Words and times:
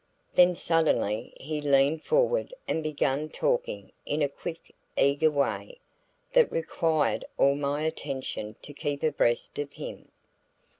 Then 0.33 0.55
suddenly 0.55 1.31
he 1.39 1.61
leaned 1.61 2.01
forward 2.01 2.55
and 2.67 2.81
began 2.81 3.29
talking 3.29 3.91
in 4.03 4.23
a 4.23 4.29
quick, 4.29 4.73
eager 4.97 5.29
way, 5.29 5.77
that 6.33 6.51
required 6.51 7.23
all 7.37 7.53
my 7.53 7.83
attention 7.83 8.55
to 8.63 8.73
keep 8.73 9.03
abreast 9.03 9.59
of 9.59 9.73
him. 9.73 10.09